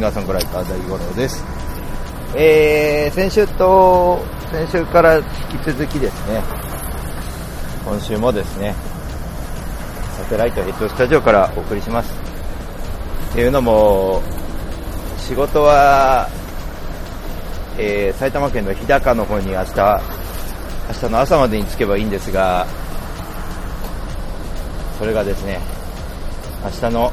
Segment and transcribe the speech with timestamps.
[0.00, 1.44] ンガーソングライター大五郎です。
[2.34, 4.18] えー、先週と、
[4.50, 6.42] 先週から引き続きですね、
[7.84, 8.74] 今週もですね、
[10.16, 12.14] サテライトヘッドスタジオからお送りします。
[13.32, 14.22] っていうのも、
[15.18, 16.26] 仕事は、
[17.76, 20.00] えー埼玉県の日高の方に明日、
[20.88, 22.66] 明日の朝までに着けばいいんですが、
[24.98, 25.60] それがですね、
[26.64, 27.12] 明日の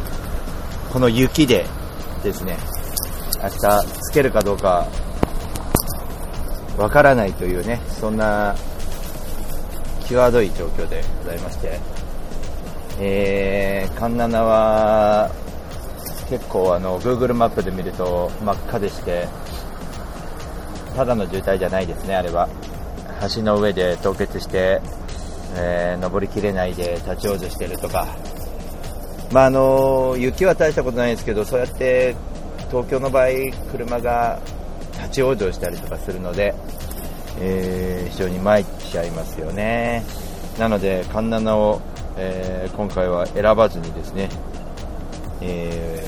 [0.93, 1.65] この雪で
[2.23, 2.57] ですね、
[3.47, 4.87] 明日つけるかどうか
[6.77, 8.55] わからないというね、そんな
[10.01, 11.79] 際どい状況でございまして、
[12.99, 15.31] えー、カンナナは
[16.29, 19.27] 結構あの Google マップで見ると真っ赤でして、
[20.95, 22.49] ただの渋滞じゃないですね、あれは。
[23.33, 24.81] 橋の上で凍結して、
[25.55, 28.07] えー登りきれないで立ち往生してるとか、
[29.31, 32.15] まああの雪は大したことないですけど、そうやって
[32.69, 33.27] 東京の場合、
[33.71, 34.39] 車が
[34.93, 36.53] 立ち往生したりとかするので、
[37.39, 40.03] えー非常に参っちゃいますよね。
[40.57, 41.81] なので、カンナナを、
[42.17, 44.29] えー今回は選ばずにですね、
[45.41, 46.05] え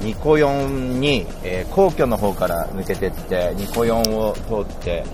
[0.00, 5.04] ーニコ4に、えー皇居の方から抜けてって、ニコ4を通って、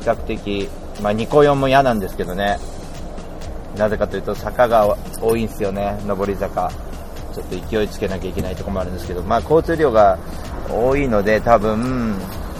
[0.00, 0.68] 比較的、
[1.02, 2.58] まあニコ4も嫌なんですけどね、
[3.76, 6.70] なぜかというと坂が多いんですよね、上り坂。
[7.36, 10.18] ちょっと勢いつけなきゃいけないところもあるんですけど、まあ交通量が
[10.70, 12.16] 多いので多分、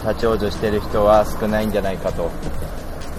[0.07, 2.29] 立ち往生してる人は少ないんじゃないかと。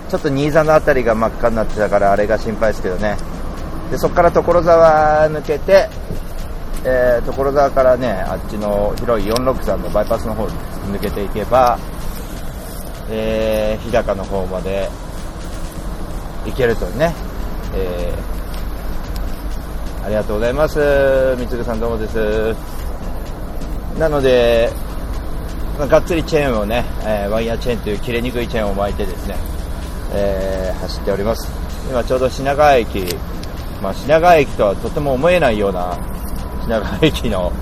[0.09, 3.17] ちょっと新座のあたりが真っ赤になってたからあれが心配ですけどね。
[3.91, 5.89] で、そこから所沢抜けて、
[6.85, 10.53] えー、所沢からね、あっちの広い463のバイパスの方に
[10.93, 11.77] 抜けていけば、
[13.11, 14.89] えー、日高の方まで
[16.47, 17.13] 行けるとね、
[17.75, 18.38] えー、
[20.05, 21.37] ありがとうございます。
[21.39, 22.55] みつぐさんどうもです。
[23.99, 24.71] なので、
[25.79, 29.37] ま、がっつりチェーンをね、えーワイヤーチェーンという切れにくいチェーンを巻いてですね、
[30.13, 31.51] えー走っております。
[31.91, 33.05] 今ちょうど品川駅、
[33.83, 35.97] まあ、品川駅とはとても思えないような
[36.63, 37.53] 品川駅の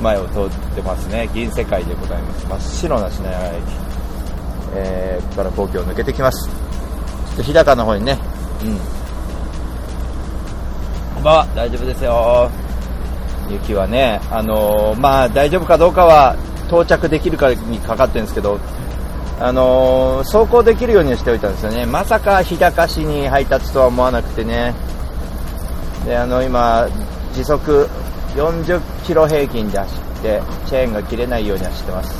[0.00, 1.28] 前を通ってますね。
[1.34, 2.46] 銀世界でございます。
[2.46, 3.62] 真っ白な品川駅。
[4.74, 6.48] えー、ここから皇居を抜けてきます。
[6.48, 6.52] ちょ
[7.34, 8.18] っと日高の方にね、
[8.62, 8.97] うん。
[11.54, 12.50] 大丈夫ですよ。
[13.50, 16.36] 雪はね、あのーまあ大丈夫かどうかは
[16.68, 18.58] 到着できるかにかかってるんですけど、
[19.40, 21.86] あのー走行できるようにしておいたんですよね。
[21.86, 24.74] まさか日高市に配達とは思わなくてね。
[26.04, 26.88] で、あの、今、
[27.34, 27.88] 時速
[28.34, 32.18] 40キロ平均で走って、チェーンが切れないように走ってます。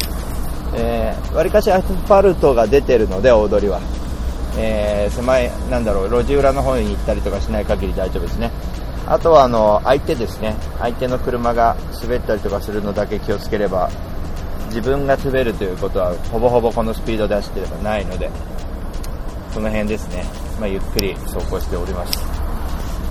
[0.74, 3.80] えー、割かしアスファルトが出てるので、大通りは。
[4.56, 8.50] えー、狭い、なんだろう、路地裏の方に行ったりとかしない限り大丈夫ですね。
[9.10, 10.54] あとは、あの、相手ですね。
[10.78, 13.90] 相手の車が滑ったりとかするのだけ気をつければ、
[14.66, 18.30] 自分が滑るということは、ほぼほぼこのスピードで走ってればないので、
[19.52, 20.24] その辺ですね。
[20.60, 22.24] まあ、ゆっくり走行しております。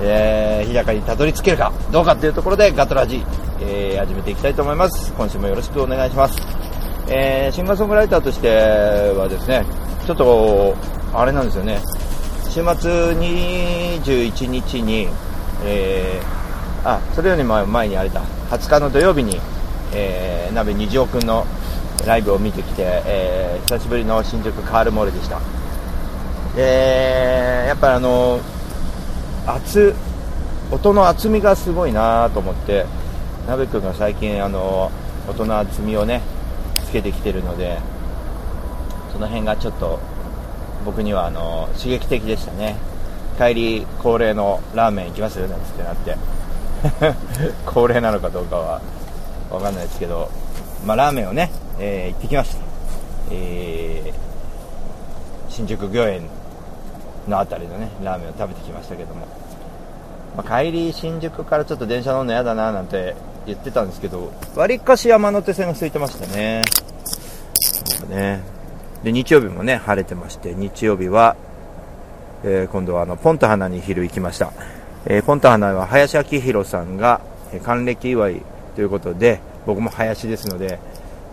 [0.02, 3.24] えー、日高にたどり着けるかどうかというところでガトラジ、
[3.60, 5.12] えー、始めていきたいと思います。
[5.14, 6.38] 今週もよろしくお願いします。
[7.10, 8.50] えー、シンガーソングライターとして
[9.18, 9.66] はですね、
[10.06, 10.76] ちょっと、
[11.14, 11.80] あれなんですよね、
[12.50, 15.08] 週末21日に、
[15.64, 19.40] えー、あ、それよりも前にあれだ、20日の土曜日に、
[19.94, 21.46] えー、鍋虹尾くんの
[22.06, 25.40] ライブを見てきて、えー、久しぶりの新宿カールモールでした。
[26.58, 28.40] えー、やっぱりあの、
[29.48, 29.96] 厚
[30.70, 32.86] 音の厚みがすごいなと思って
[33.48, 34.92] 鍋くんが最近あの
[35.30, 36.22] 音の厚みをね
[36.86, 37.80] つけてきてるので
[39.14, 40.00] その辺がちょっと
[40.84, 42.76] 僕にはあの刺激的でしたね
[43.38, 46.18] 帰り恒例のラーメン行きますなんつってなって。
[47.66, 48.82] 恒例なのかどうかは
[49.50, 50.30] わかんないですけど、
[50.86, 52.58] まあ、ラーメンをね、えー行ってきました、
[53.32, 54.28] えー
[55.50, 56.22] 新宿御苑
[57.28, 59.26] のあたりのねラーメンを食べてきましたけども、
[60.36, 63.16] まあ、帰り新宿からちょっと電車乗るの嫌だななんて
[63.48, 66.62] 言ってたんですけどわりかし山手線が空いてましたね。
[68.10, 68.42] ね。
[69.04, 71.36] で日曜日もね晴れてまして日曜日は、
[72.44, 74.54] えー今度はあのポンタ花に昼行きました、
[75.06, 77.22] えーポンタ花は林家弘さんが
[77.64, 78.42] 還暦祝い
[78.76, 80.80] ということで僕も林ですので、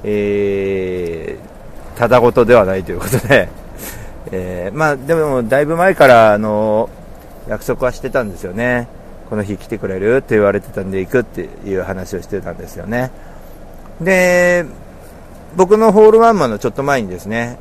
[0.04, 3.48] えーただごとではないということで、
[4.32, 6.90] えーまあでもだいぶ前からあの
[7.48, 8.88] 約束はしてたんですよね。
[9.30, 13.10] この日来てくれるって言われてたんで行くっていう話をしてたんですよね。
[14.00, 14.64] で、
[15.56, 17.58] 僕のホールワンマンのちょっと前にですね、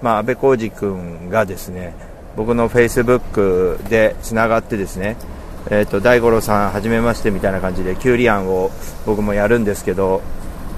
[0.00, 1.94] まあ、安倍浩二君がですね、
[2.36, 5.16] 僕のフェイスブックでつながってですね、
[5.68, 8.70] え、ー、と、大五郎さん、はじめましてみたいな感じで、キュウリアンを
[9.04, 10.22] 僕もやるんですけど、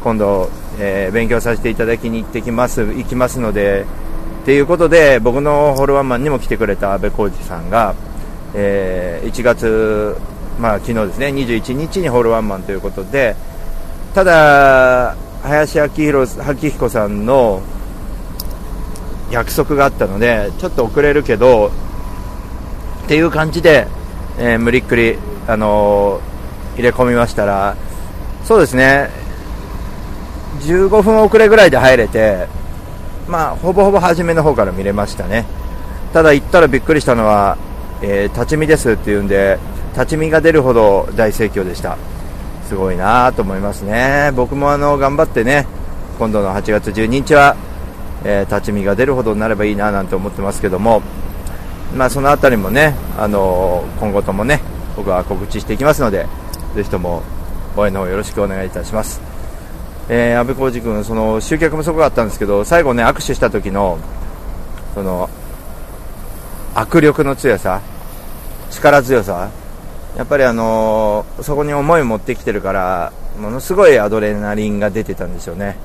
[0.02, 3.84] 今度、えー、勉強させていただきに行ってきます、行きますので、
[4.42, 7.94] っていうことで、僕のホールワンマンにも来てくれた安倍浩二さんが、
[8.54, 10.16] えー、1月、
[10.58, 13.36] まあ昨日ですね、21日にホールワンマンということで、
[14.14, 17.60] ただ、林明弘明彦さんの
[19.30, 21.70] 約束があったので、ちょっと遅れるけど、
[23.04, 23.86] っていう感じで、
[24.38, 27.76] えー、無理っくり、あのー、入れ込みましたら、
[28.44, 29.10] そうですね、
[30.60, 32.46] 15分遅れぐらいで入れて、
[33.28, 35.44] まあ、ほぼほぼ初めの方から見れましたね。
[36.12, 37.58] ただ行ったらびっくりしたのは、
[38.02, 39.58] えー、立ち見ですっていうんで、
[39.92, 41.98] 立ち見が出るほど大盛況でした。
[42.68, 44.30] すごいなと思いますね。
[44.34, 45.66] 僕もあの、頑張ってね、
[46.18, 47.56] 今度の8月12日は、
[48.24, 51.02] えー、立ち見が出るほどになればいいななんて思ってますけども、
[51.96, 54.60] まあ、そのあたりもね、あのー、今後ともね、
[54.96, 56.26] 僕は告知していきますので、
[56.74, 57.22] ぜひとも
[57.76, 59.20] 応援の方よろしくお願いいたします。
[60.08, 63.98] えー、安倍浩二君、その集客もすごかったんですけど、最後ね、握手した時の、
[64.94, 65.30] その、
[66.74, 67.80] 握力の強さ、
[68.70, 69.48] 力強さ、
[70.16, 75.76] やっぱりあのー、そこに思いを持ってきてるから、ものすごいアドレナリンが出てたんでしょうね。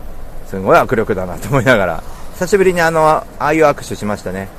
[0.47, 2.03] すごい握力だなと思いながら、
[2.44, 4.50] 久しぶりにあの、ああいう握手しましたね。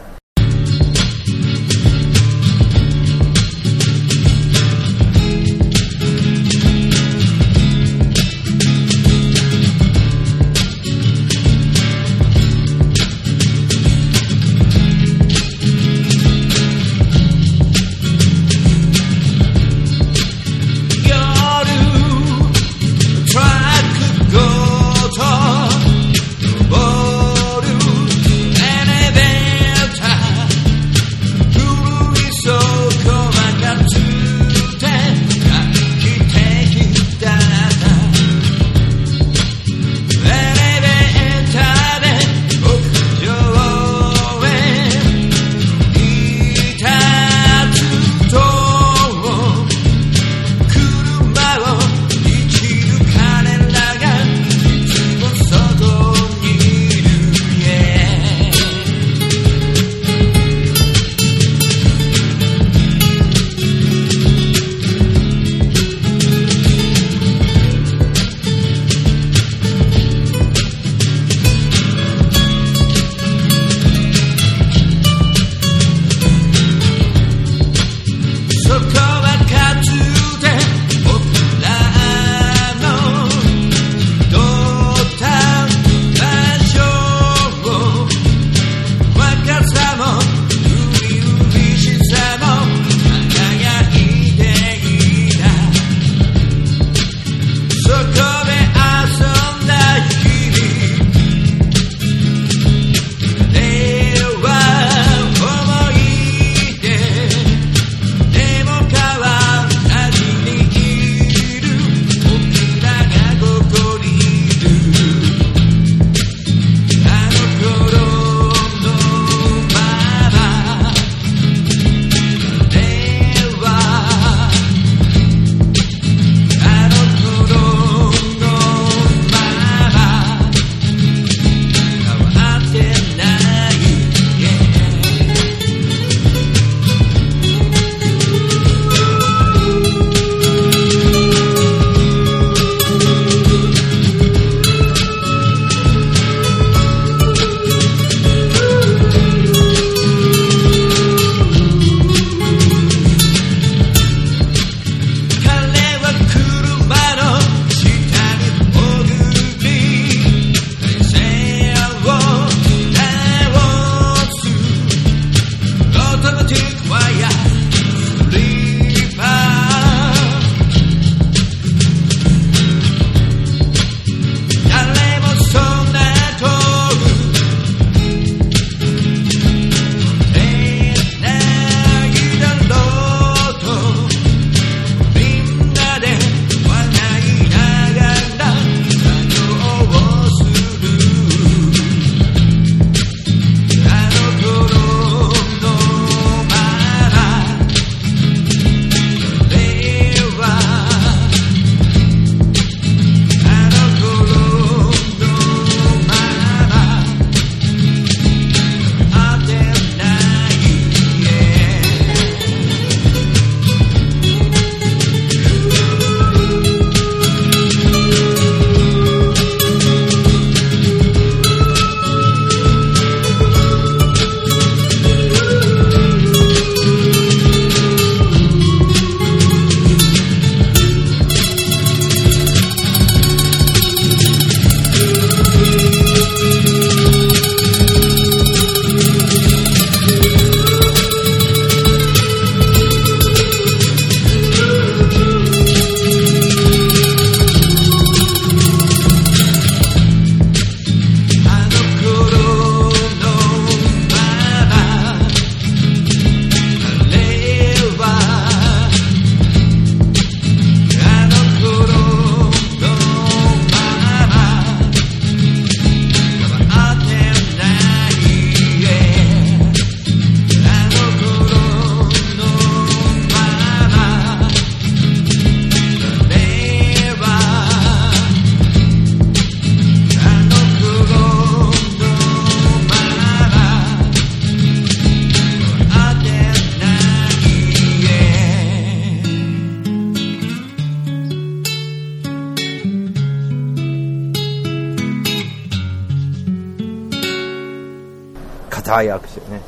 [298.95, 299.61] 硬い握手ね。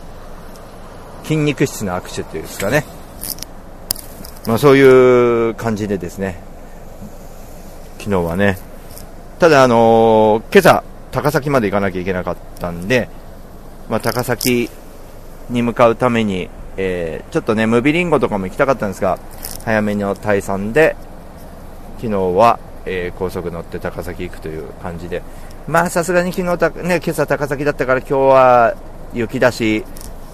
[1.25, 2.85] 筋肉質の握手っていうんですかね。
[4.47, 6.41] まあそういう感じでですね、
[7.99, 8.59] 昨日はね、
[9.41, 13.09] ただあのー、今朝、高崎まで行かなきゃいけなかったんで、
[13.89, 14.71] まあ高崎
[15.51, 19.19] に向かうために、えー、ちょっとね、ムビリンゴとかも行きたかったんですが、
[19.65, 20.95] 早めの退散で、
[21.97, 25.23] 昨日は、えー、高速乗って高崎行くという感じで、
[25.67, 28.77] まあさすがに昨日た、ね、今朝高崎だったから今日は
[29.17, 29.85] 雪だし、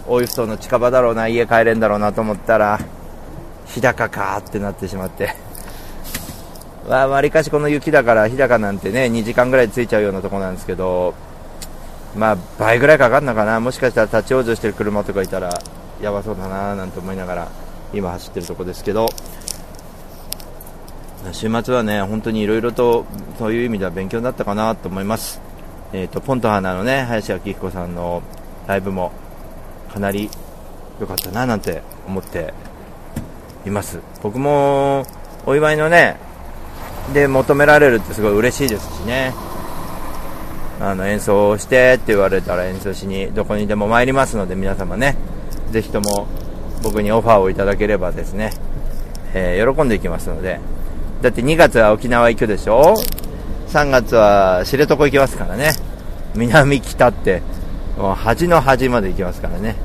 [0.07, 2.79] 大湯布の近場だろうな、家帰れんだろうなと思ったら、
[3.67, 5.35] 日高かってなってしまって。
[6.87, 11.15] わわりかしこの雪だから日高なんてね2時間ぐらい着いちゃうようなとこなんですけど
[12.17, 13.61] まあ倍ぐらいかかるのかな。
[13.61, 15.63] もしかしたら立ち往生してる車とかいたら
[16.01, 17.49] やばそうだななんて思いながら
[17.95, 19.09] 今走ってるとこですけど。
[21.31, 23.07] 週末はね本当にいろいろと
[23.39, 25.41] そういう意味では勉強になったかなと思います、
[25.93, 28.25] えーと、ポント花のね林明彦さんの
[28.67, 29.13] ライブも
[29.93, 30.31] かなり
[31.01, 32.55] 良かったななんて思って
[33.67, 34.01] います。
[34.23, 35.05] 僕も
[35.47, 36.17] お祝いのね
[37.13, 39.35] で求められるってすごい嬉しいですしね。
[40.81, 45.17] あの演奏してって言われたら演奏しにどこにでも参りますので皆様ね
[45.71, 46.27] ぜひとも
[46.83, 48.51] 僕にオファーをいただければですね、
[49.33, 50.59] えー、喜んでいきますので。
[51.23, 52.97] だって2月は沖縄行くでしょ
[53.69, 55.71] ？3月は知床行きますからね。
[56.35, 57.43] 南北って
[57.97, 59.77] もう端の端まで行きますからね。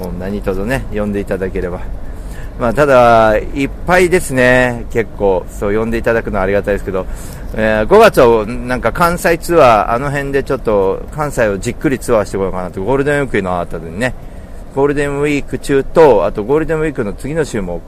[0.00, 1.80] もう何とぞね呼んでいただければ。
[2.58, 7.06] まあ、ただ、いっぱいですね、結構、そう呼んでいただくのはありがたいですけど、
[7.54, 14.14] えー、5月はなんか関西ツアー、あの辺でちょっと関西をじっくりツアーしてこようかなと、ゴールデンウィークの後でね、
[14.74, 17.82] ゴールデンウィーク中と、あとゴールデンウィークの次の週も、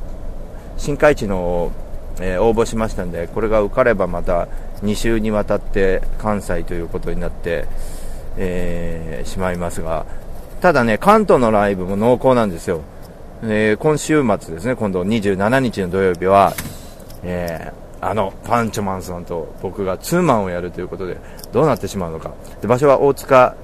[0.76, 1.73] 新海地の、
[2.21, 4.49] えー、応募しましたんで、これが受かればまた
[4.83, 7.67] 2週にわたって関西ということになって、
[8.38, 10.07] えー、しまいますが、
[10.61, 12.83] ただね、関東のライブも濃厚なんですよ。
[13.42, 16.54] えー、今週末ですね、今度27日の土曜日は、
[17.23, 21.16] えー、あのパンチョマンさんと僕がツーマンをやるということで、
[21.52, 22.33] どうなってしまうのか。
[22.61, 23.57] で場所は大塚、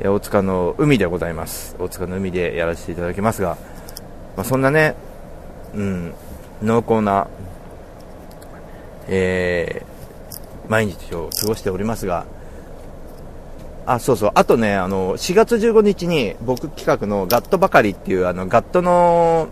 [0.00, 1.76] え大塚の海でございます。
[1.78, 3.56] 大塚の海でやらせていただきますが、
[4.36, 4.94] まあ、そんなね、
[5.74, 6.14] うん、
[6.62, 7.28] 濃厚な、
[9.08, 12.26] えー、毎日を過ごしておりますが、
[13.86, 14.30] あ、そうそう。
[14.34, 19.48] あとね、あの、4月15日に僕企画のガットばかりっていう、あの、ガットの、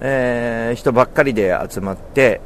[0.00, 2.42] えー、人ばっかりで集まって、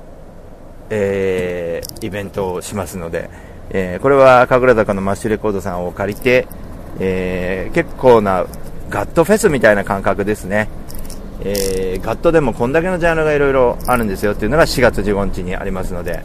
[0.89, 3.31] えー、イベントをしますので、
[3.71, 6.47] えー、これは神楽坂のマッシュレコードさんを借りて、
[7.01, 8.47] えー、結構な
[8.89, 10.69] ガットフェスみたいな感覚ですね。
[11.43, 16.23] えー、ガットでもこんだけのジャンルがいろいろあるんですよっていうのが4月15日にありますので、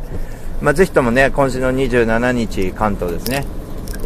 [0.61, 3.45] まあ、ぜひともね、今週の27日関東ですね、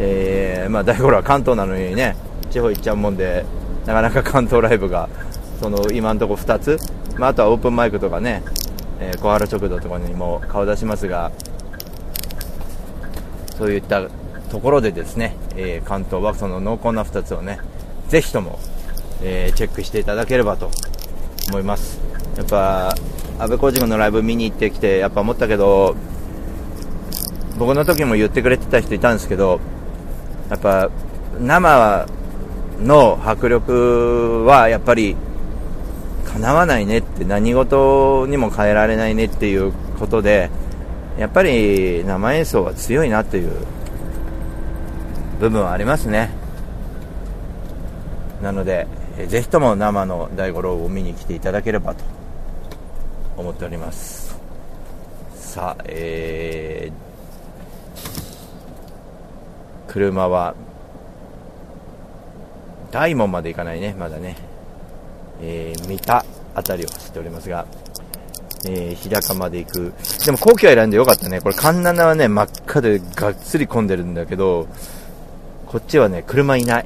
[0.01, 2.15] えー、まあ、大五郎は関東なのにね、
[2.49, 3.45] 地方行っちゃうもんで、
[3.85, 5.09] なかなか関東ライブが、
[5.59, 6.77] その今のところ2つ、
[7.17, 8.41] まあ、あとはオープンマイクとかね、
[9.01, 11.31] えー、小原食堂とかにも顔出しますが、
[13.57, 14.07] そういった
[14.49, 17.59] ところでですね、えー、関東はその濃厚な2つをね、
[18.07, 18.57] ぜひとも、
[19.21, 20.71] えー、チェックしていただければと
[21.49, 21.99] 思います。
[22.37, 22.95] やっぱ、
[23.37, 25.95] 安倍浩二君のライブ見に行ってきて、やっぱ思ったけど、
[27.57, 29.59] 僕の時も言ってくれてた人いたんですけど、
[30.49, 30.89] やっぱ
[31.39, 32.07] 生
[32.81, 35.15] の迫力はやっぱり
[36.25, 40.49] かなわないねって何事にも変えられないねっていうことで
[41.17, 43.51] やっぱり生演奏は強いなという
[45.39, 46.31] 部分はありますね。
[48.41, 48.87] なので
[49.27, 52.03] ぜひとも生の大五郎を見に来ていただければと
[53.37, 54.39] 思っております。
[55.35, 57.08] さあえー
[59.89, 60.55] 車は
[62.91, 64.35] 大門まで行かないねまだね、
[65.41, 66.23] えー、三田
[66.55, 67.65] 辺りを走っておりますが、
[68.65, 69.93] えー、日高まで行く。
[70.25, 71.41] でも皇居選んでよかったね。
[71.41, 74.67] これ環七はね真っ赤でがっつり混んでるんだけど
[75.65, 76.85] こっちはね車いない。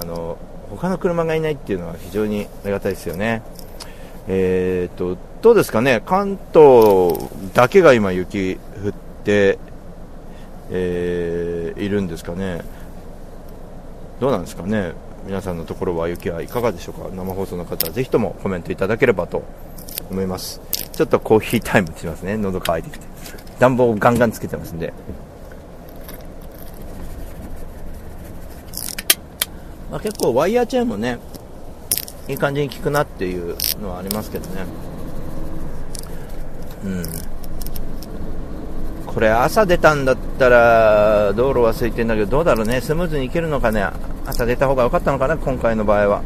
[0.00, 0.38] あの
[0.70, 3.42] 他の車がいないっていうのは非常にありがたいですよね。
[4.28, 6.02] えーとどうですかね。
[6.04, 7.18] 関東
[7.54, 8.92] だけが今雪降っ
[9.24, 9.58] て
[10.68, 12.62] えー、いるんですかね、
[14.20, 14.92] どうなんですかね、
[15.26, 19.42] 皆さんのところは雪はいかがでしょうか、生放送の方はぜひともコメントいただければと
[20.10, 20.60] 思います、
[20.92, 23.06] ちょっとコーヒータイムしますね、喉乾いてきて、
[23.58, 24.92] 暖房をガンガンつけてますんで。
[29.90, 31.18] まあ、結構ワイヤーチェーンもね
[32.28, 34.64] いい感じに効くなっていうのはありますけどね。
[36.84, 37.35] うん。
[39.16, 43.82] これ朝出たんだったら道路は空いてんだけどどうだろうねスムーズに行けるのかね
[44.26, 46.22] 朝出た方が良かったのかな、今回の場合は。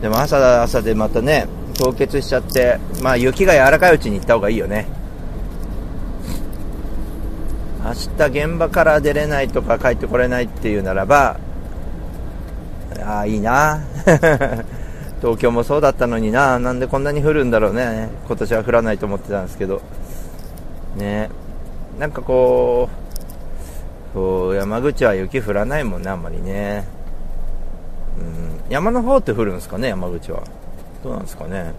[0.00, 4.86] でも朝朝でまたね、凍結しちゃって、まあ雪が柔らかいうちに行った方がいいよね。
[7.84, 7.92] 明
[8.28, 11.38] 日現場から出れないとか帰ってこれないっていうならば、
[13.04, 13.80] ああ、いいな。
[15.20, 16.58] 東京もそうだったのにな。
[16.58, 18.08] なんでこんなに降るんだろうね。
[18.26, 19.82] 今年は降らないと思ってたんですけど。
[20.96, 21.30] ね。
[21.98, 22.88] なんかこ
[24.10, 26.84] う、こう山口は雪降らないもんね、あんまりね。
[28.18, 28.22] う
[28.68, 30.42] ん、山の方って降るんですかね、山口は。
[31.02, 31.72] どうなんですかね。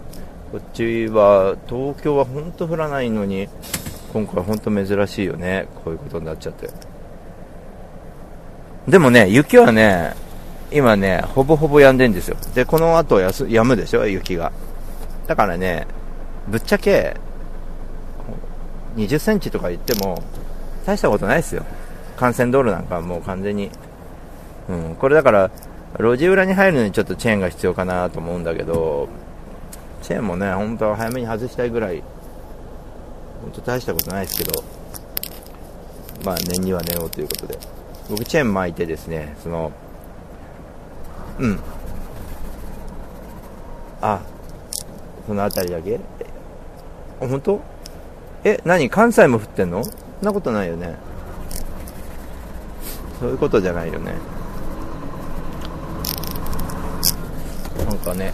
[0.52, 3.48] こっちは、東京は本当降らないのに、
[4.12, 5.66] 今回本当珍しいよね。
[5.84, 6.68] こういうことになっちゃって。
[8.88, 10.14] でもね、雪はね、
[10.70, 12.36] 今ね、ほぼほぼ止んでんですよ。
[12.54, 14.52] で、この後やす止むでしょ、雪が。
[15.26, 15.86] だからね、
[16.48, 17.16] ぶっちゃけ、
[18.96, 20.22] 20センチとか言っても、
[20.86, 21.64] 大したことないですよ。
[22.20, 23.70] 幹線道路なんかはもう完全に。
[24.68, 25.50] うん、これだから、
[25.98, 29.08] 路地裏に入るのにちょっとチェーンが必要かなと思うんだけど、
[30.02, 32.02] チェーンもね、本当は早めに外したいぐらい
[33.42, 34.62] 本当大したことないですけど、
[36.24, 37.58] まあ念には念をということで、
[38.10, 39.72] 僕チェーン巻いてですね、その、
[41.38, 41.60] うん。
[44.00, 44.20] あ、
[45.26, 46.00] その辺りだけ？
[47.20, 47.60] あ、本当？
[48.44, 49.82] え、何関西も降ってんの？
[49.84, 50.94] そんなことないよね。
[53.18, 54.12] そういうことじゃないよね。
[57.86, 58.32] なんかね。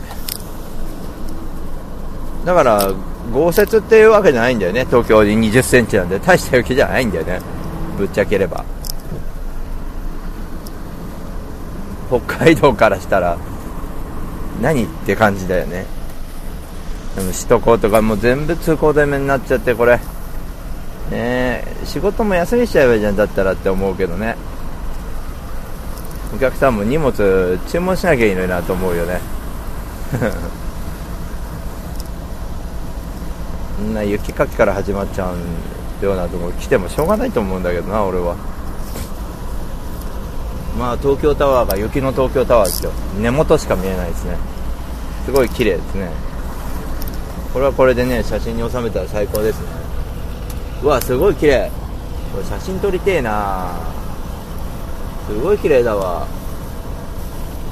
[2.45, 2.93] だから、
[3.33, 4.85] 豪雪っていうわけじゃないんだよね。
[4.87, 6.19] 東京で20センチなんで。
[6.19, 7.41] 大した雪じゃないんだよね。
[7.97, 8.65] ぶっちゃければ。
[12.09, 13.37] 北海道からしたら、
[14.61, 15.87] 何って感じだよね。
[17.17, 19.99] でも首都高とかもう全部通行止めになっちゃって、これ。
[21.11, 24.37] ね仕事も休みしちゃえばいいじゃんだったらって思うけどね。
[26.35, 29.21] お客さんも荷物注文しなきゃいいのになと思うよね。
[33.81, 38.37] んな雪かきから始まっちゃうようなとこ来てもしょうがないと思うんだけどな俺は
[40.79, 44.37] まあ東京タワーが雪の東京タワーですよ根元しか見えないですね
[45.25, 46.11] すごい綺麗ですね
[47.53, 49.67] これはこれでね写真に収めたら最高ですね。
[50.83, 51.71] うわすごい綺麗。
[52.33, 53.73] これ写真撮りてえな。
[55.27, 56.27] すごい綺麗だわ。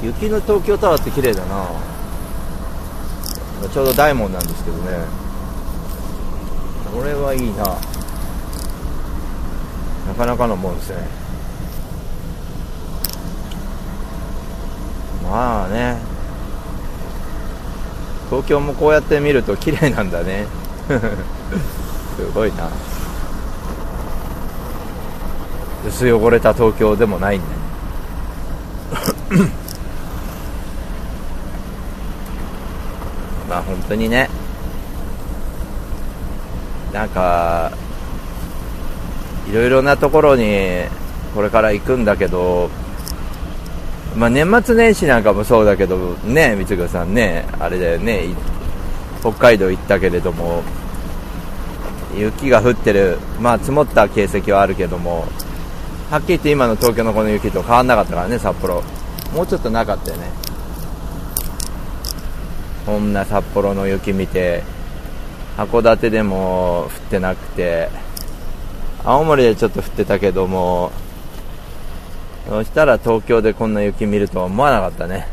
[0.03, 1.65] 雪の東京タワーって綺麗だな。
[3.73, 4.99] ちょうど大門なんですけどね。
[6.93, 7.63] これはいいな。
[10.07, 10.97] なかなかのもんですね。
[15.23, 16.08] まあね。
[18.29, 20.45] 東京もこうやって見ると綺麗なんだね。
[22.15, 22.69] すごいな。
[25.87, 27.47] 薄汚れた東京でもないんだ
[33.49, 34.29] まあ本当にね。
[36.93, 37.71] なんか
[39.49, 40.83] いろいろなところに
[41.33, 42.69] これから行くんだけど、
[44.15, 48.25] まあ、年末年始なんかもそうだけどね三つさんねあれだよね
[49.21, 50.63] 北海道行ったけれども
[52.17, 55.25] 雪が降ってるまあ積もった形跡はあるけども
[56.09, 58.81] はっきり言って今の東京のこの雪と変わんなかったからね札幌。
[59.31, 60.27] もうちょっとなかったよね。
[62.83, 64.63] こんな札幌の雪見て
[65.55, 67.89] 函館でも降ってなくて
[69.05, 70.91] 青森でちょっと降ってたけども
[72.49, 75.27] そしたら東京でこんな雪見るとは思わなかったね。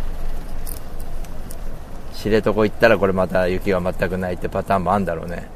[2.14, 5.48] 知床行ったらこれまた雪が全くないってパターンもあるんだろうね。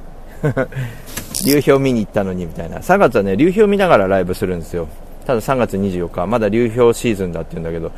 [1.47, 2.79] 流氷見に行ったのにみたいな。
[2.79, 4.89] 3月はね流氷見ながらライブするんですよ。
[5.27, 7.93] ただ3月24日まだ流氷シーズンだって言うんだけど。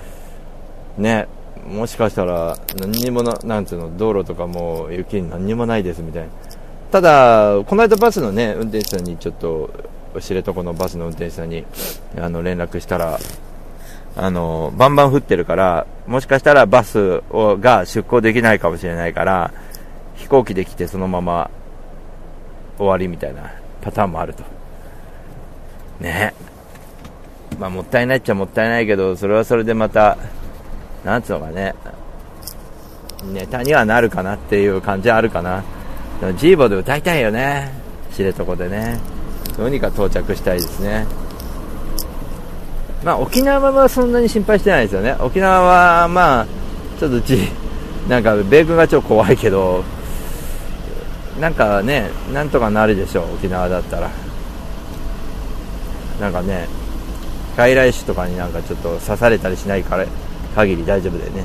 [0.98, 1.27] ね
[1.66, 6.29] もしかしたら何にもななんつうの道路とかも雪に何にもないですみたいな。
[6.92, 9.70] ただ、この間バスのね、運転手さんにちょっと、
[10.20, 11.64] 知床のバスの運転手さんに、
[12.18, 13.18] あの、連絡したら、
[14.16, 19.53] あの、バンバン降ってるから、もしかしたらバスをが出航できないかもしれないから、
[20.16, 21.51] 飛行機で来てそのまま
[22.77, 24.44] 終わりみたいなパターンもあると。
[26.01, 26.35] ね。
[27.59, 30.16] まあ、もったいないっちゃもったいないけど、それはそれでまた、
[31.05, 31.75] なんつうのかね、
[33.33, 35.62] ネタにはなるかなっていう感じはあるかな。
[36.37, 37.72] ジーボで歌いたいよね。
[38.12, 38.98] 知床でね。
[39.57, 41.07] どうにか到着したいですね。
[43.04, 45.16] まあ沖縄はそんなに心配してないですよね。
[45.20, 46.46] 沖縄はまあ
[46.98, 47.48] ちょっとうち
[48.08, 49.84] なんか米軍が超怖いけど
[51.40, 54.10] なんかねなんとかなるでしょう沖縄だったら。
[56.20, 56.68] なんかね
[57.56, 60.04] 外来種とかになんかちょっと刺されたりしないから
[60.54, 61.44] 限り大丈夫だよね。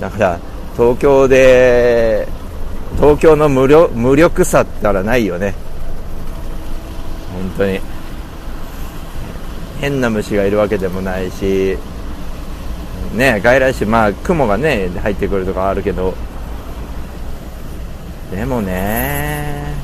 [0.00, 0.38] だから
[0.76, 2.28] 東京で
[2.96, 5.54] 東京の無力無力さったらないよね。
[7.32, 7.80] 本当に。
[9.80, 11.76] 変な虫がいるわけでもないし
[13.14, 16.14] ね外来種まあ雲がね入ってくるとかあるけど。
[18.30, 19.74] でもね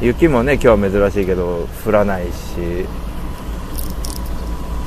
[0.00, 2.32] 雪もね今日は珍しいけど降らないし。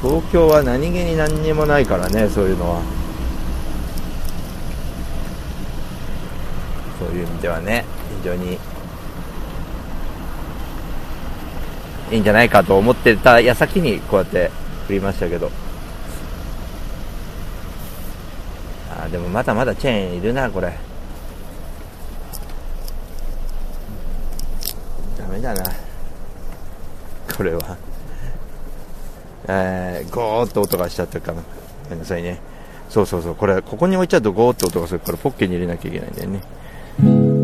[0.01, 2.81] 東京は何気に何にもないからねそういうのは。
[6.99, 7.85] そういう意味ではね
[8.21, 8.59] 非常に
[12.11, 14.49] いいんじゃないかと思ってた矢先にこうやって
[14.87, 15.51] 振りましたけど。
[18.89, 20.73] あでもまだまだチェーンいるなこれ。
[25.17, 25.63] ダメだな。
[27.35, 27.77] これは。
[29.49, 31.41] えー、ゴーっと音がしちゃったかな。
[31.83, 32.39] ごめんなさいね。
[32.89, 33.35] そうそうそう。
[33.35, 37.36] これここに置いちゃうとゴーって音がするからポッケに入れなきゃいけないんだよね。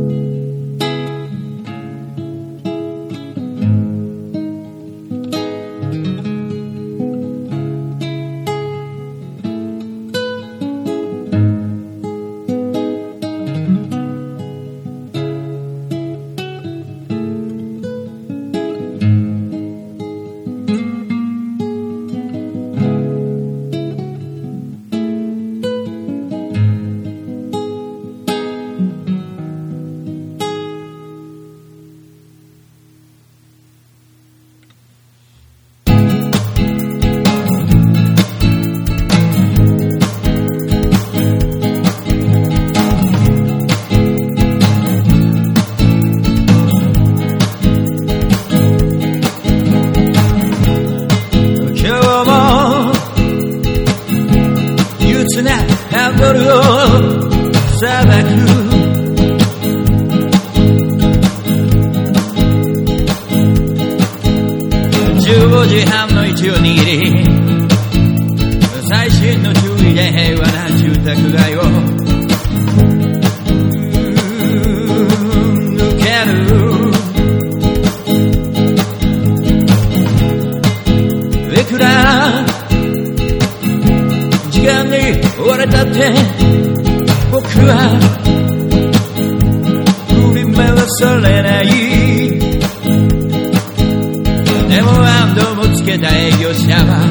[94.83, 97.09] ももつけた営業者は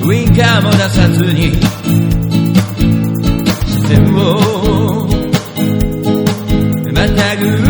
[0.00, 1.52] ウィンカーも出さずに
[3.66, 4.18] 視線を
[6.92, 7.65] またぐ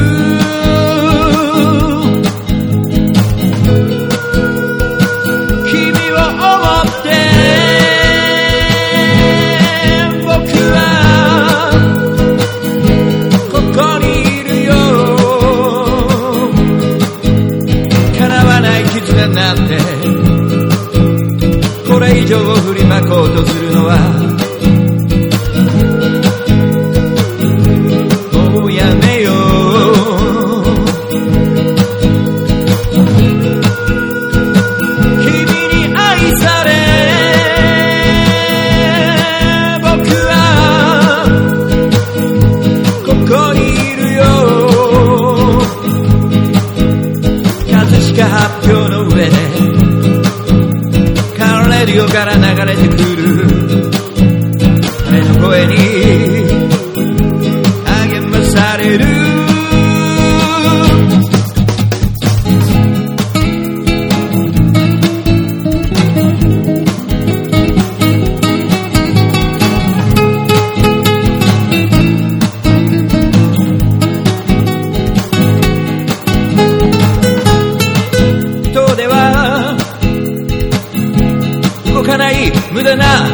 [82.76, 83.26] 無駄な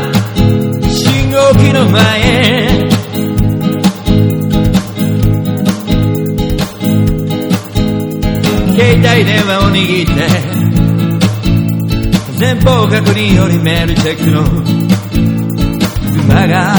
[0.89, 1.99] 信号機の前
[8.71, 10.31] 携帯電話を握って
[12.39, 14.43] 前方確認よりメールチェックの
[16.23, 16.77] 馬が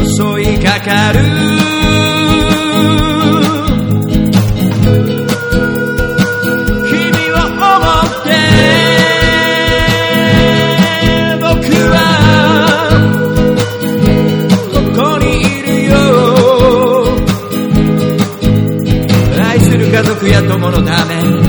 [0.00, 1.75] 襲いかかる。
[19.96, 21.45] 家族や友のため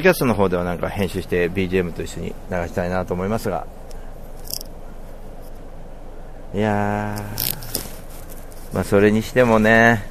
[0.00, 3.66] ドキャストの方ではなんか編集して BGM と一緒に流したいなと思いますが、
[6.54, 10.02] いやー、まあそれにしてもね、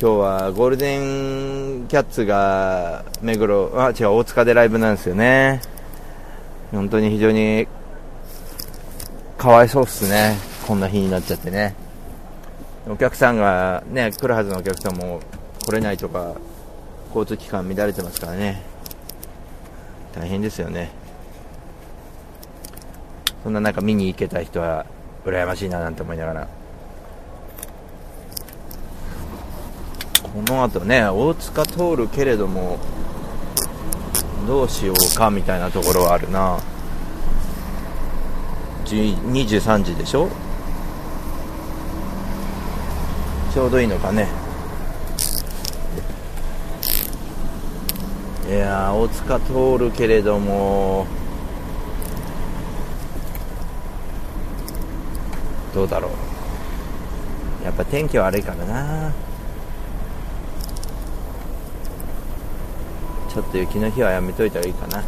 [0.00, 5.60] 今日はゴールデンキャッツが目黒、あ、違う、大塚でライブなんですよね。
[6.72, 7.68] 本当に非常に
[9.38, 10.36] かわいそうっすね。
[10.66, 11.76] こんな日になっちゃってね。
[12.88, 15.20] お客さんがね、来るはずのお客さんも
[15.64, 16.34] 来れないとか、
[17.14, 18.62] 交通機関乱れてますからね。
[20.14, 20.90] 大変ですよね。
[23.42, 24.86] そんな中見に行けた人は
[25.24, 26.48] 羨ましいななんて思いながら。
[30.22, 32.78] この後ね、大塚通るけれども、
[34.46, 36.58] どうしようかみたいなところはあるな。
[38.86, 40.28] 23時でしょ？
[43.54, 44.28] ちょうどいいのかね
[48.72, 51.06] や大塚通るけれども。
[55.74, 57.64] どうだろう。
[57.64, 59.12] やっぱ天気悪いからな。
[63.30, 65.02] ちょっと雪の日はやめといたらいいかな。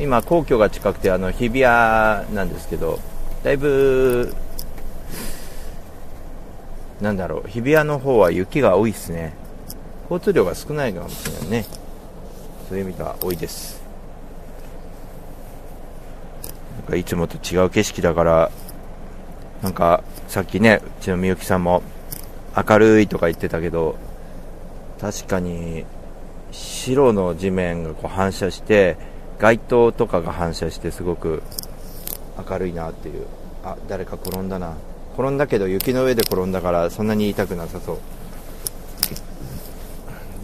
[0.00, 2.98] 今皇居が近くてあの日比谷なんですけど
[3.44, 4.34] だいぶ
[7.00, 9.43] なんだろう日比谷の方は雪が多いですね。
[10.10, 11.64] 交通量が少ないかもしれないね。
[12.68, 13.82] そういう意味では多いです。
[16.78, 18.50] なんかいつもと違う景色だから
[19.62, 21.82] なんかさっきねうちのみゆきさんも
[22.56, 23.96] 明るいとか言ってたけど
[25.00, 25.84] 確かに
[26.52, 28.96] 白の地面がこう反射して
[29.38, 31.42] 街灯とかが反射してすごく
[32.48, 33.26] 明るいなっていう。
[33.64, 34.74] あ誰か転んだな。
[35.14, 37.96] 転んだけど雪の上で転んだからそんなに痛くなさそう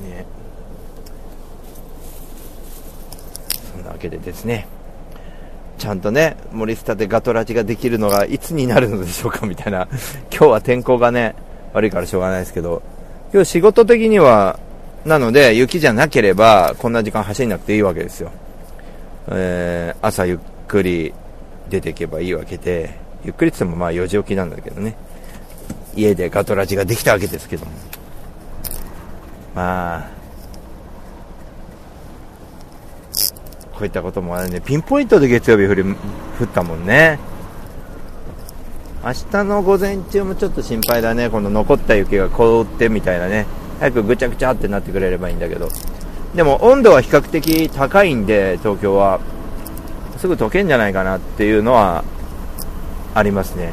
[0.03, 0.25] ね
[3.73, 4.67] そんなわけでですね
[5.79, 9.87] ちゃんとね森下でガトラジができるのがいつになるのでしょうかみたいな
[10.31, 11.35] 今日は天候がね
[11.73, 12.83] 悪いからしょうがないですけど
[13.33, 14.59] 今日仕事的には
[15.05, 18.31] なので雪じゃなければこんな時間走んなくていいわけですよ。
[19.29, 21.15] えー、朝ゆっくり
[21.71, 22.91] 出ていけばいいわけで、
[23.25, 24.97] ゆっくりって言ってもまあ4時起きなんだけどね、
[25.95, 27.73] 家でガトラジができたわけですけども、
[29.55, 30.09] まあ、
[33.81, 37.19] こういったこともあるね、ピンポイントで月曜日降り降ったもんね。
[39.03, 43.47] 明日の午前中もちょっと心配だね、この残った雪が凍ってみたいなね、
[43.79, 45.71] 早くぐちゃぐちゃってなってくれればいいんだけど。
[46.35, 49.19] でも温度は比較的高いんで、東京は。
[50.19, 52.05] すぐ溶けんじゃないかなっていうのは
[53.15, 53.73] ありますね。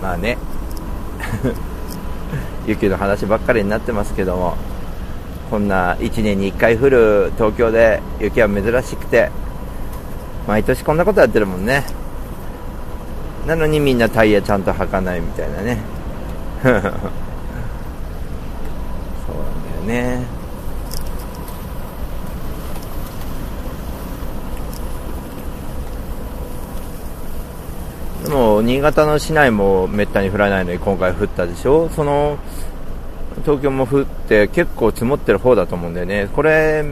[0.00, 0.38] まあね。
[2.66, 4.56] 雪の話ばっかりになってますけども、
[5.50, 9.30] こんな1年に1回降る東京で雪は珍しくて、
[10.46, 11.84] 毎年こんなことやってるもんね。
[13.46, 15.78] なのにみんなタイヤちゃんと履かないみたいなね。
[16.62, 16.92] そうなんだ
[19.76, 20.36] よね
[28.24, 31.88] でも新潟の市内もめったに降らないのに今回降ったでしょ。
[31.90, 32.36] その
[33.44, 36.28] 東京も降って結構積もってる方だと思うんだよね。
[36.34, 36.84] これ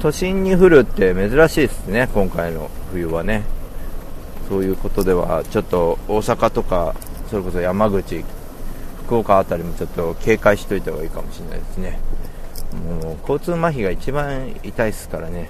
[0.00, 3.44] 都心に降るって珍しいですね今回の冬はね。
[4.48, 6.96] そういうことではちょっと大阪とか
[7.30, 8.24] それこそ山口
[9.06, 12.00] 福岡辺りもちょっと警戒しといた方がいいかもしれないですね。
[13.02, 15.48] もう交通麻痺が一番痛いですからね。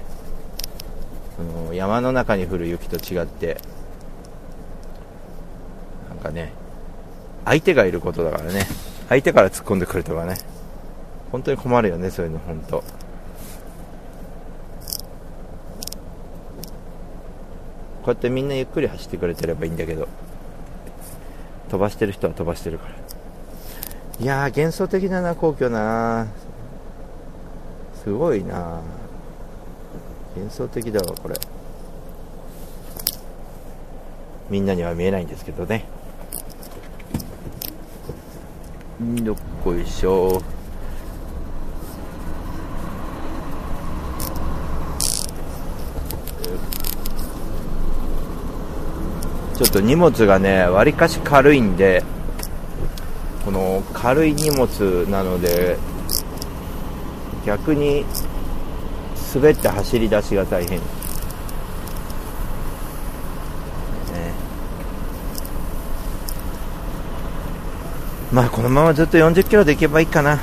[1.73, 3.57] 山の中に降る雪と違って。
[6.23, 6.51] かね
[7.45, 8.65] 相手がいることだからね。
[9.09, 10.37] 相手から突っ込んでくるとかね。
[11.31, 12.77] 本当に困るよねそういうの本当。
[12.81, 12.85] こ
[18.05, 20.07] うやってみんなゆっくり走ってくれてればいいんだけど。
[21.69, 22.95] 飛ばしてる人は飛ばしてるから。
[24.19, 26.27] いやー幻想的だな皇居な。
[28.03, 28.81] すごいな。
[30.35, 31.35] 幻想的だわこれ。
[34.49, 35.85] みんなには見えないんですけどね。
[38.99, 40.41] どっこいしょ。
[49.55, 52.03] ちょっと荷物がねわりかし軽いんで
[53.45, 55.77] この軽い荷物なので
[57.45, 58.05] 逆に
[59.33, 60.79] 滑って走り出しが大変、
[68.33, 70.39] まあこのままずっと40キロで行けばいいかな。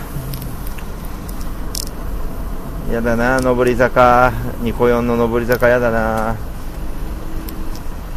[2.92, 4.32] やだな上り坂。
[4.62, 6.36] ニコヨンの上り坂やだな。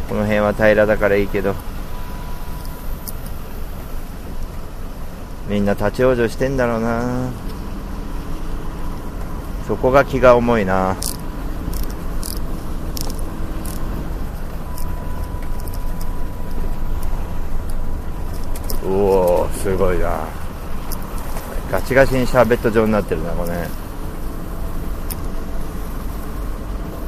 [0.08, 1.56] この辺は平らだからいいけど。
[5.48, 7.30] みんな立ち往生してんだろうな。
[9.66, 10.94] そこが気が重いな
[18.84, 20.28] うおすごいな。
[21.72, 23.52] ガチガチにシャーベット状になってるなこれ。
[23.52, 23.68] ね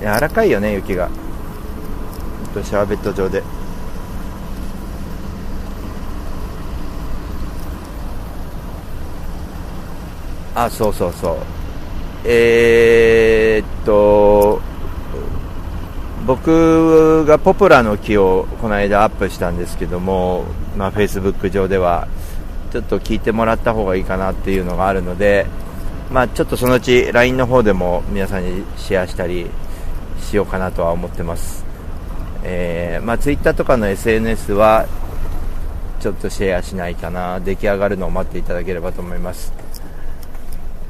[0.01, 1.11] 柔らかいよね雪が。
[2.55, 3.43] シャーベット状で。
[10.55, 11.37] あそうそうそう。
[12.25, 14.63] えー、っと
[16.27, 22.09] 僕がポプラの木をこの間アップしたんですけども、まあ、Facebook 上では。
[22.77, 25.47] ちょっと聞いてもらった方がいいかなっていうのがあるので、
[26.13, 29.47] まあ、ちょっとそのうち LINE の方でも皆さんにシェアしたり
[30.21, 31.65] しようかなとは思ってます、
[32.45, 34.87] えー、まあ、Twitter とかの SNS は
[36.01, 37.41] ちょっとシェアしないかな。
[37.41, 39.55] 出来上がるのを待っていただければと思います。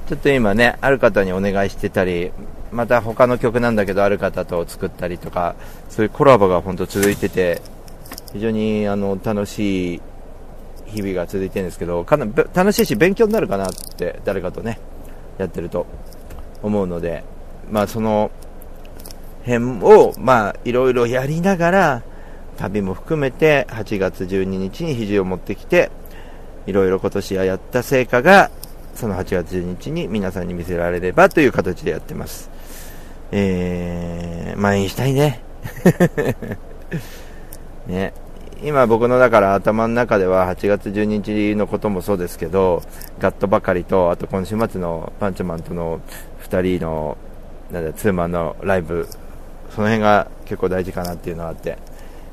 [0.09, 2.33] ちょっと今ねある方にお願いしてたり
[2.73, 5.55] また他の曲なんだけどある方と作ったりとか
[5.89, 7.63] そういうコラボが本当続いてて
[8.33, 10.01] 非常にあの楽しい
[10.87, 14.79] 日々が続いてるんですけどかな楽しいし勉強になるかなって誰かとね
[15.39, 15.87] やってると
[16.63, 17.25] 思うので
[17.71, 18.31] まあその
[19.45, 22.03] 辺をまあいろいろやりながら
[22.57, 25.91] 旅も含めて8月12日に肘を持ってきて
[26.67, 28.51] いろいろ今年はやった成果が
[28.95, 32.51] その8月12日に皆さんに見せられればという形でやってます。
[33.31, 35.43] えー、満員したいね。
[37.87, 38.13] ね。
[38.63, 42.83] 今僕のだから頭の中では8月12日のこともそうですけど、
[43.19, 46.01] ガットばかりと、あと今週末のパンチマンとの
[46.49, 47.19] 2人の、
[47.71, 49.07] なんだ、ツーマンのライブ、
[49.75, 51.77] その辺が結構大事かなっていうのがあって。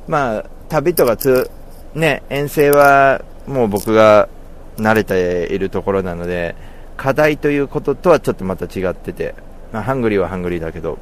[0.07, 1.49] まあ、旅とかつ、
[1.93, 4.29] ね、遠征はもう僕が
[4.77, 6.55] 慣れているところなので、
[6.95, 9.35] 課題ということとはちょっとまた違ってて、
[9.73, 10.99] まあ、ハングリーはハングリーだけど、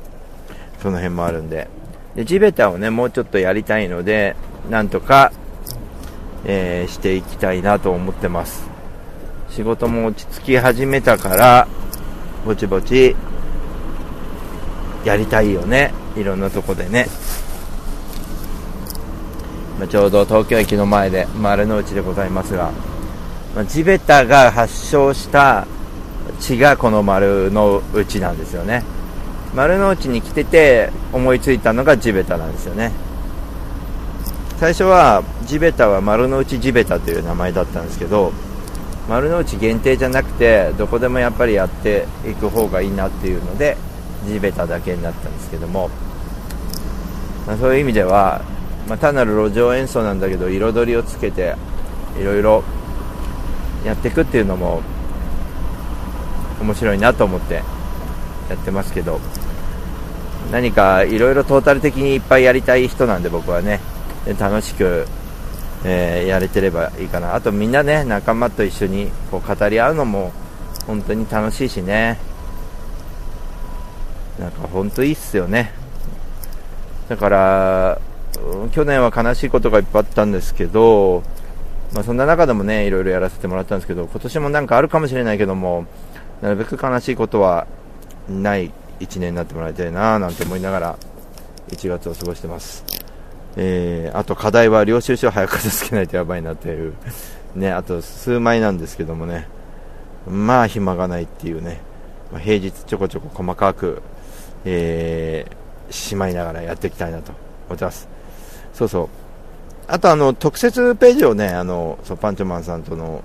[0.82, 1.68] その辺もあるんで。
[2.16, 4.36] で、地べたをね、もうちょっとやりたいので、
[4.70, 5.32] なんとか、
[6.46, 8.70] えー、していきたいなと思ってます。
[9.50, 11.68] 仕事も落ち着き始めたから、
[12.46, 13.16] ぼちぼち、
[15.06, 15.94] やりたいよね。
[16.16, 17.08] いろんなとこでね。
[19.82, 22.72] まあ、ちょうど東京駅の前で丸の内でございますが、
[23.56, 25.66] まあ、地べたが発祥した
[26.40, 28.84] 地がこの丸の内なんですよね
[29.56, 32.92] 丸の内に来てて思いついたのが地べたなんですよね。
[34.62, 38.32] 最初は地べたは丸の内地べたという名前だったんですけど
[39.10, 43.76] 丸の内限定じゃなくてどこでもやっぱりやっていく方がいいなっていうので
[44.28, 45.90] 地べただけになったんですけども、
[47.48, 48.44] まあ、そういう意味では、
[48.88, 51.56] まあ、単なる路上演奏なんだけど彩りをつけて
[52.20, 52.64] いろいろ
[53.84, 54.84] やっていくっていうのも
[56.62, 57.64] 面白いなと思ってや
[58.54, 59.20] ってますけど。
[60.52, 63.80] 何かいろいろトータル的にいっぱいやりたい人なんで僕はね。
[64.38, 65.08] 楽しく、
[65.84, 67.34] えー、やれてればいいかな。
[67.34, 70.32] あとみんなね仲間と一緒にこう語り合うのも
[70.86, 72.20] 本当に楽しいしね。
[74.40, 75.74] なんか本当いいっすよね。
[77.10, 78.02] だから
[78.72, 81.24] 去年は悲しいことがいっぱいあったんですけど
[81.94, 85.86] まあ、そんな中でもね、いろいろやらせてもらったんですけど、今年もなんかあるかもしれないけども、
[86.42, 87.68] なるべく悲しいことは
[88.30, 88.72] ない
[89.02, 90.98] 1年になってもらいたいななんて思いながら、
[91.70, 92.84] 1月を過ごしてます。
[93.58, 96.94] えー、あと課題は領収書を早く片付けないとやばいなっていう、
[97.56, 99.48] ね、あと数枚なんですけどもね、
[100.28, 101.82] まあ暇がないっていうね、
[102.32, 104.02] まあ、平日ちょこちょこ細かく、
[104.64, 107.34] えー、しまいながらやっていきたいなと
[107.68, 108.08] 思ってます。
[108.74, 109.10] そうそう。
[109.88, 113.24] あとあの、特設ページをね、あの、そうパンチョマンさんとの、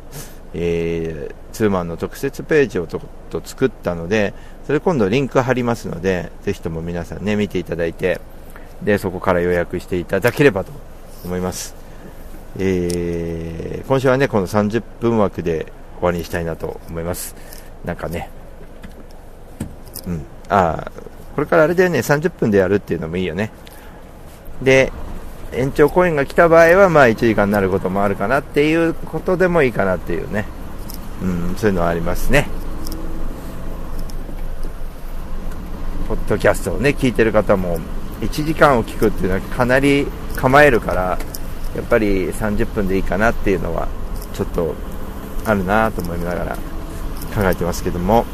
[0.54, 3.00] えー、ツーマンの特設ページをと
[3.30, 4.34] と作ったので、
[4.66, 8.20] それ今度リンク貼りますので、ぜひとも皆さんね、見ていただいて、
[8.82, 10.72] で、そこから予約していただければと
[11.24, 11.76] 思います。
[12.58, 15.66] えー、今週はね、この30分枠で
[15.98, 17.36] 終わりにしたいなと思います。
[17.84, 18.28] なんかね、
[20.06, 20.90] うん、あ
[21.36, 23.52] これからあれだよね、30分でやるっていうのもいいよね。
[24.62, 24.90] で、
[25.52, 30.44] 延長コインが来た場合は、まあ1時間になることもあるかなっていうことでもいいかなっていうね。
[31.22, 32.48] うん、そういうのはありますね。
[36.08, 37.78] ポッドキャストをね、聞いてる方も、
[38.20, 41.18] 1時間を聞くっていうのはかなり構えるから、
[41.74, 43.88] やっぱり30分でいいかなっていうのは、
[44.32, 44.74] ちょっと
[45.44, 46.56] あるなと思いながら
[47.34, 48.24] 考えてますけども。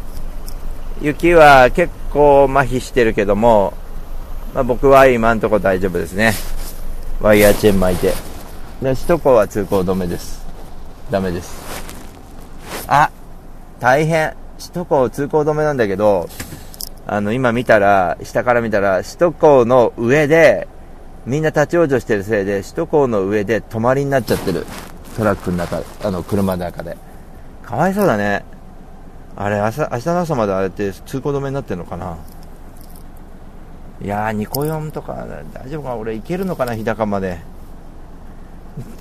[1.02, 3.74] 雪は結構麻痺してるけども、
[4.54, 6.34] まあ、僕は今んとこ大丈夫ですね。
[7.20, 8.14] ワイヤーチェーン巻いて。
[8.82, 10.46] で首都高は通行止めです。
[11.10, 11.54] ダメです。
[12.88, 13.10] あ
[13.80, 14.36] 大変。
[14.60, 16.30] 首都高通行止めなんだけど
[17.06, 20.68] あの今見たら下から見たら首都高の上で
[21.26, 24.66] みんな立ち往生してるせいで首都高の上で止まりになっちゃってる
[25.16, 26.98] トラックの中あの車の中で
[27.62, 28.44] かわいそうだね
[29.36, 32.18] あれ朝明日の朝まであれって通行止めになってるのかな
[34.04, 37.40] いやー、ニコヨンとか大丈夫か俺行けるのかな日高まで。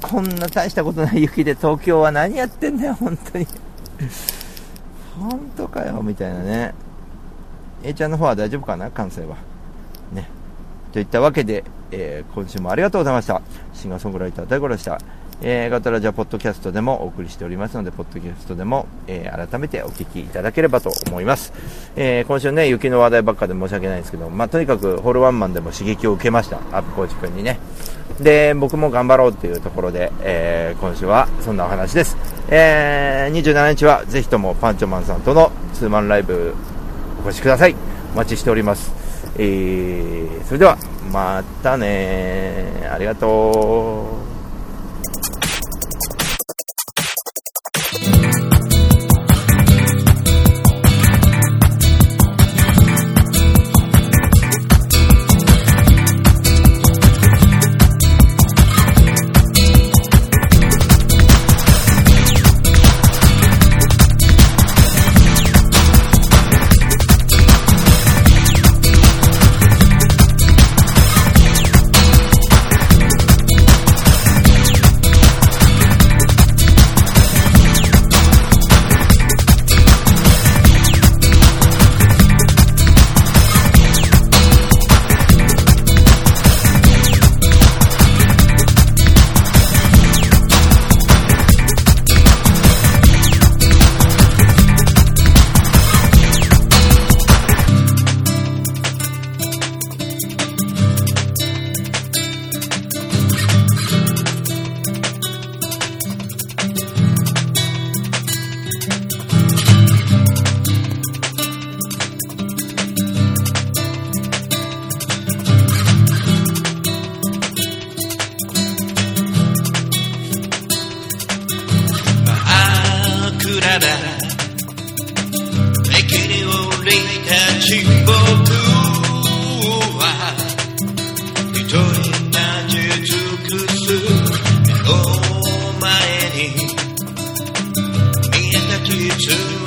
[0.01, 3.47] こんな大したことない雪で東京は何やってんだよ、本当に。
[5.19, 6.75] 本当かよ、みたいなね。
[7.85, 8.91] A ちゃんの方は大丈夫かな？
[8.91, 9.37] 関西は。
[10.13, 10.29] ね。
[10.93, 13.43] といったわけで、えー、今週もありがとうございました。
[13.75, 14.99] シンガーソングライター大五郎でした。
[15.45, 21.53] えー、ガトラジャポッドキャストでもお送りしておりますので、ポッドキャストでも、えー、改めてお聞きいただければと思います。
[21.97, 26.59] えー、今週ね、雪の話題ばっかで申し訳ないんですけど、まあ、とにかくホールワンマンでも刺激を受けました。
[26.71, 27.59] アップコーチ君にね。
[28.21, 32.17] で、僕も頑張ろうっていうところで、えー、今週はそんなお話です。
[32.49, 36.55] えー、27日はぜひともパンチョマンさんとのツーマンライブ
[37.25, 37.77] お越しください。
[38.15, 38.93] お待ちしております。
[39.39, 40.77] えー、それでは、
[41.13, 44.32] またねありがとう。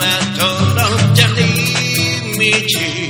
[0.01, 3.04] I told them to leave me too.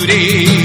[0.00, 0.63] 作